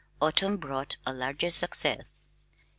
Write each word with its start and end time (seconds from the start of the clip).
Autumn 0.19 0.57
brought 0.57 0.97
a 1.05 1.13
larger 1.13 1.51
success. 1.51 2.25